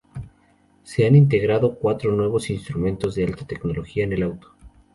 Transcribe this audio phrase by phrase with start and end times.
[0.81, 4.51] Se han integrado cuatro nuevos instrumentos de alta tecnología en el auto.